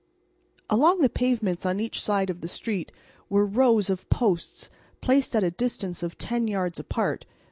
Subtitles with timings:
[0.67, 2.91] Along the pavements on each side of the street
[3.29, 7.27] were rows of posts placed at a distance of ten yards apart.